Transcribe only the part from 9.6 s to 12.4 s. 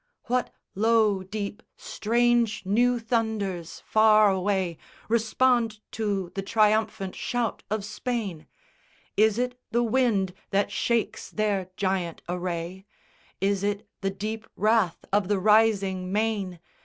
the wind that shakes their giant